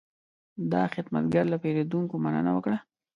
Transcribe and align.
دا 0.71 0.83
خدمتګر 0.93 1.45
له 1.53 1.57
پیرودونکو 1.63 2.15
مننه 2.23 2.51
وکړه. 2.53 2.77